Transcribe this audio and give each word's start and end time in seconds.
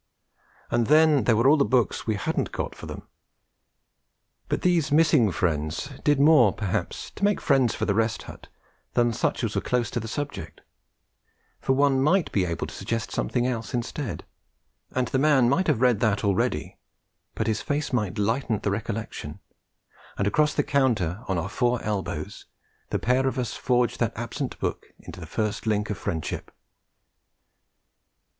And 0.71 0.87
then 0.87 1.25
there 1.25 1.35
were 1.35 1.47
all 1.47 1.57
the 1.57 1.63
books 1.63 2.07
we 2.07 2.15
hadn't 2.15 2.51
got 2.51 2.73
for 2.73 2.87
them! 2.87 3.03
But 4.49 4.63
these 4.63 4.91
missing 4.91 5.31
friends 5.31 5.91
did 6.03 6.19
more, 6.19 6.51
perhaps, 6.53 7.11
to 7.11 7.23
make 7.23 7.39
friends 7.39 7.75
for 7.75 7.85
the 7.85 7.93
Rest 7.93 8.23
Hut 8.23 8.47
than 8.95 9.13
such 9.13 9.43
as 9.43 9.53
were 9.53 9.61
there 9.61 9.61
to 9.63 9.69
close 9.69 9.91
the 9.91 10.07
subject; 10.07 10.61
for 11.59 11.73
one 11.73 12.01
might 12.01 12.31
be 12.31 12.45
able 12.45 12.65
to 12.65 12.73
suggest 12.73 13.11
something 13.11 13.45
else 13.45 13.75
instead; 13.75 14.25
and 14.89 15.09
the 15.09 15.19
man 15.19 15.47
might 15.47 15.67
have 15.67 15.81
read 15.81 15.99
that 15.99 16.23
already, 16.23 16.79
but 17.35 17.45
his 17.45 17.61
face 17.61 17.93
might 17.93 18.17
lighten 18.17 18.55
at 18.55 18.63
the 18.63 18.71
recollection, 18.71 19.37
and 20.17 20.25
across 20.25 20.55
the 20.55 20.63
counter 20.63 21.23
on 21.27 21.37
our 21.37 21.47
four 21.47 21.79
elbows 21.83 22.47
the 22.89 22.97
pair 22.97 23.27
of 23.27 23.37
us 23.37 23.53
forge 23.53 23.99
that 23.99 24.17
absent 24.17 24.57
book 24.59 24.87
into 24.99 25.19
the 25.19 25.27
first 25.27 25.67
link 25.67 25.91
of 25.91 25.97
friendship. 25.99 26.49